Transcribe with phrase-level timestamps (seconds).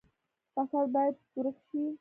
[0.53, 1.81] فساد باید ورک شي